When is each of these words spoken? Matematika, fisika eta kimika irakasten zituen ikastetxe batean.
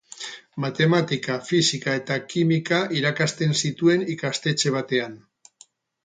Matematika, 0.63 1.33
fisika 1.49 1.93
eta 1.99 2.15
kimika 2.31 2.79
irakasten 3.01 3.53
zituen 3.67 4.07
ikastetxe 4.15 4.73
batean. 4.77 5.13